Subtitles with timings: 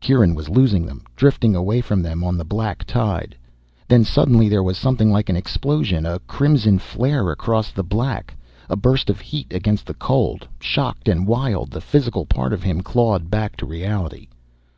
[0.00, 3.34] Kieran was losing them, drifting away from them on the black tide.
[3.88, 8.36] Then suddenly there was something like an explosion, a crimson flare across the black,
[8.68, 10.46] a burst of heat against the cold.
[10.60, 14.28] Shocked and wild, the physical part of him clawed back to reality.